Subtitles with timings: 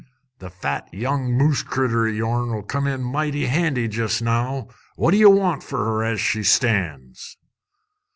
[0.39, 4.69] That fat young moose critter o' yourn'll come in mighty handy jest now.
[4.95, 7.37] What d'ye want fer her as she stands?"